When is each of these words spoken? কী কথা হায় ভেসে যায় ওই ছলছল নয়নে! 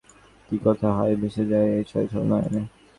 কী 0.47 0.57
কথা 0.65 0.87
হায় 0.97 1.15
ভেসে 1.21 1.43
যায় 1.51 1.67
ওই 1.71 1.83
ছলছল 1.91 2.23
নয়নে! 2.29 2.61